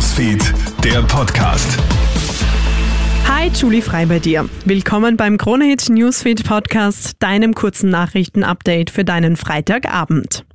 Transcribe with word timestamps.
Newsfeed, 0.00 0.54
der 0.82 1.02
Podcast. 1.02 1.78
Hi, 3.28 3.48
Julie 3.48 3.82
Frei 3.82 4.06
bei 4.06 4.18
dir. 4.18 4.48
Willkommen 4.64 5.18
beim 5.18 5.36
Kronehit 5.36 5.90
Newsfeed 5.90 6.42
Podcast, 6.42 7.16
deinem 7.18 7.52
kurzen 7.52 7.90
Nachrichtenupdate 7.90 8.88
für 8.88 9.04
deinen 9.04 9.36
Freitagabend. 9.36 10.46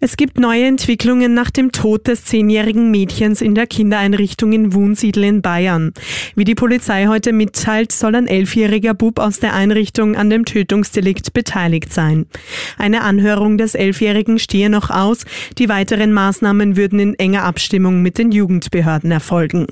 Es 0.00 0.16
gibt 0.16 0.38
neue 0.38 0.66
Entwicklungen 0.66 1.34
nach 1.34 1.50
dem 1.50 1.72
Tod 1.72 2.06
des 2.08 2.24
zehnjährigen 2.24 2.90
Mädchens 2.90 3.40
in 3.40 3.54
der 3.54 3.66
Kindereinrichtung 3.66 4.52
in 4.52 4.74
Wunsiedel 4.74 5.24
in 5.24 5.40
Bayern. 5.40 5.92
Wie 6.34 6.44
die 6.44 6.54
Polizei 6.54 7.06
heute 7.06 7.32
mitteilt, 7.32 7.92
soll 7.92 8.14
ein 8.14 8.26
elfjähriger 8.26 8.92
Bub 8.92 9.18
aus 9.18 9.40
der 9.40 9.54
Einrichtung 9.54 10.16
an 10.16 10.30
dem 10.30 10.44
Tötungsdelikt 10.44 11.32
beteiligt 11.32 11.92
sein. 11.92 12.26
Eine 12.76 13.02
Anhörung 13.02 13.56
des 13.56 13.74
Elfjährigen 13.74 14.38
stehe 14.38 14.68
noch 14.68 14.90
aus. 14.90 15.24
Die 15.58 15.68
weiteren 15.68 16.12
Maßnahmen 16.12 16.76
würden 16.76 16.98
in 16.98 17.14
enger 17.14 17.44
Abstimmung 17.44 18.02
mit 18.02 18.18
den 18.18 18.30
Jugendbehörden 18.32 19.10
erfolgen. 19.10 19.66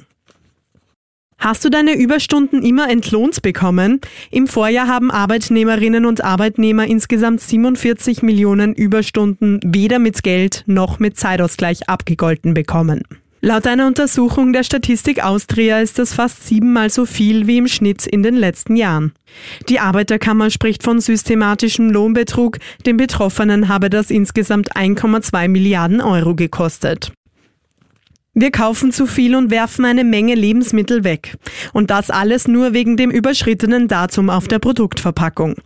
Hast 1.43 1.65
du 1.65 1.71
deine 1.71 1.95
Überstunden 1.95 2.63
immer 2.63 2.89
entlohnt 2.89 3.43
bekommen? 3.43 4.01
Im 4.31 4.47
Vorjahr 4.47 4.87
haben 4.87 5.11
Arbeitnehmerinnen 5.11 6.07
und 6.07 6.23
Arbeitnehmer 6.23 6.87
insgesamt 6.87 7.41
47 7.41 8.23
Millionen 8.23 8.75
Überstunden 8.75 9.59
weder 9.65 9.99
mit 9.99 10.23
Geld 10.23 10.63
noch 10.67 11.01
mit 11.01 11.19
Zeitausgleich 11.19 11.89
abgegolten 11.89 12.55
bekommen. 12.55 13.03
Laut 13.41 13.67
einer 13.67 13.89
Untersuchung 13.89 14.53
der 14.53 14.63
Statistik 14.63 15.25
Austria 15.25 15.81
ist 15.81 15.99
das 15.99 16.15
fast 16.15 16.47
siebenmal 16.47 16.91
so 16.91 17.07
viel 17.07 17.49
wie 17.49 17.59
im 17.59 17.67
Schnitt 17.67 18.07
in 18.07 18.23
den 18.23 18.37
letzten 18.37 18.77
Jahren. 18.77 19.13
Die 19.69 19.81
Arbeiterkammer 19.81 20.49
spricht 20.49 20.85
von 20.85 21.01
systematischem 21.01 21.91
Lohnbetrug. 21.91 22.59
Den 22.87 22.99
Betroffenen 22.99 23.67
habe 23.67 23.91
das 23.91 24.13
insgesamt 24.13 24.77
1,2 24.77 25.49
Milliarden 25.49 26.01
Euro 26.01 26.37
gekostet. 26.37 27.13
Wir 28.35 28.51
kaufen 28.51 28.93
zu 28.93 29.07
viel 29.07 29.37
und 29.37 29.51
werfen 29.51 29.85
eine 29.85 30.05
Menge 30.05 30.35
Lebensmittel 30.35 31.05
weg. 31.05 31.35
Und 31.75 31.91
das 31.91 32.09
alles 32.11 32.49
nur 32.49 32.73
wegen 32.73 32.97
dem 32.97 33.11
überschrittenen 33.11 33.89
Datum 33.89 34.31
auf 34.31 34.49
der 34.49 34.59
Produktverpackung. 34.59 35.57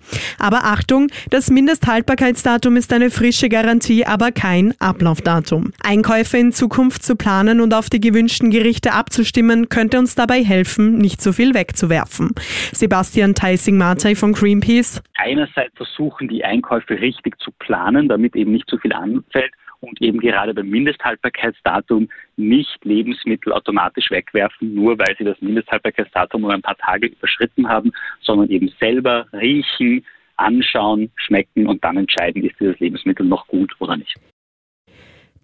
Aber 0.40 0.64
Achtung, 0.64 1.06
das 1.30 1.48
Mindesthaltbarkeitsdatum 1.48 2.74
ist 2.74 2.92
eine 2.92 3.10
frische 3.10 3.48
Garantie, 3.48 4.04
aber 4.04 4.32
kein 4.32 4.74
Ablaufdatum. 4.80 5.74
Einkäufe 5.80 6.38
in 6.38 6.50
Zukunft 6.50 7.04
zu 7.04 7.14
planen 7.14 7.60
und 7.60 7.72
auf 7.72 7.88
die 7.88 8.00
gewünschten 8.00 8.50
Gerichte 8.50 8.94
abzustimmen, 8.94 9.68
könnte 9.68 10.00
uns 10.00 10.16
dabei 10.16 10.42
helfen, 10.42 10.98
nicht 10.98 11.22
so 11.22 11.32
viel 11.32 11.54
wegzuwerfen. 11.54 12.32
Sebastian 12.72 13.36
Theising-Martey 13.36 14.16
von 14.16 14.32
Greenpeace. 14.32 15.04
Einerseits 15.14 15.76
versuchen, 15.76 16.26
die 16.26 16.44
Einkäufe 16.44 17.00
richtig 17.00 17.38
zu 17.38 17.52
planen, 17.60 18.08
damit 18.08 18.34
eben 18.34 18.50
nicht 18.50 18.68
zu 18.68 18.76
viel 18.78 18.92
anfällt 18.92 19.52
und 19.80 20.00
eben 20.00 20.20
gerade 20.20 20.54
beim 20.54 20.68
Mindesthaltbarkeitsdatum 20.68 22.08
nicht 22.36 22.84
Lebensmittel 22.84 23.52
automatisch 23.52 24.10
wegwerfen, 24.10 24.74
nur 24.74 24.98
weil 24.98 25.14
sie 25.18 25.24
das 25.24 25.40
Mindesthaltbarkeitsdatum 25.40 26.44
um 26.44 26.50
ein 26.50 26.62
paar 26.62 26.76
Tage 26.76 27.08
überschritten 27.08 27.68
haben, 27.68 27.92
sondern 28.20 28.50
eben 28.50 28.72
selber 28.80 29.26
riechen, 29.32 30.04
anschauen, 30.36 31.10
schmecken 31.16 31.66
und 31.66 31.82
dann 31.82 31.96
entscheiden, 31.96 32.44
ist 32.44 32.58
dieses 32.60 32.78
Lebensmittel 32.78 33.24
noch 33.24 33.46
gut 33.46 33.74
oder 33.78 33.96
nicht. 33.96 34.14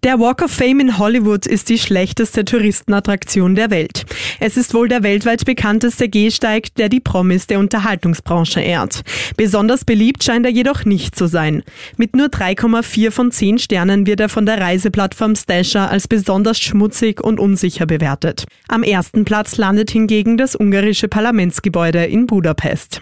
Der 0.03 0.19
Walk 0.19 0.41
of 0.41 0.51
Fame 0.51 0.81
in 0.81 0.97
Hollywood 0.97 1.45
ist 1.45 1.69
die 1.69 1.79
schlechteste 1.79 2.43
Touristenattraktion 2.43 3.55
der 3.55 3.71
Welt. 3.71 4.05
Es 4.41 4.57
ist 4.57 4.73
wohl 4.73 4.89
der 4.89 5.01
weltweit 5.01 5.45
bekannteste 5.45 6.09
Gehsteig, 6.09 6.75
der 6.75 6.89
die 6.89 6.99
Promis 6.99 7.47
der 7.47 7.59
Unterhaltungsbranche 7.59 8.59
ehrt. 8.59 9.03
Besonders 9.37 9.85
beliebt 9.85 10.21
scheint 10.21 10.45
er 10.45 10.51
jedoch 10.51 10.83
nicht 10.83 11.15
zu 11.15 11.27
sein. 11.27 11.63
Mit 11.95 12.17
nur 12.17 12.27
3,4 12.27 13.11
von 13.11 13.31
10 13.31 13.59
Sternen 13.59 14.05
wird 14.05 14.19
er 14.19 14.27
von 14.27 14.45
der 14.45 14.59
Reiseplattform 14.59 15.37
Stasher 15.37 15.89
als 15.89 16.09
besonders 16.09 16.59
schmutzig 16.59 17.23
und 17.23 17.39
unsicher 17.39 17.85
bewertet. 17.85 18.43
Am 18.67 18.83
ersten 18.83 19.23
Platz 19.23 19.55
landet 19.55 19.89
hingegen 19.89 20.35
das 20.35 20.53
ungarische 20.53 21.07
Parlamentsgebäude 21.07 22.03
in 22.03 22.27
Budapest. 22.27 23.01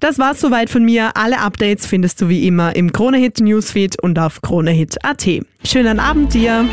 Das 0.00 0.18
war's 0.18 0.40
soweit 0.40 0.70
von 0.70 0.84
mir. 0.84 1.16
Alle 1.16 1.40
Updates 1.40 1.86
findest 1.86 2.20
du 2.20 2.28
wie 2.28 2.46
immer 2.46 2.76
im 2.76 2.92
Kronehit 2.92 3.40
Newsfeed 3.40 4.00
und 4.00 4.18
auf 4.18 4.40
kronehit.at. 4.42 5.28
Schönen 5.64 6.00
Abend 6.00 6.34
dir. 6.34 6.64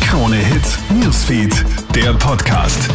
Kronehit 0.00 0.78
Newsfeed, 1.00 1.64
der 1.94 2.14
Podcast. 2.14 2.88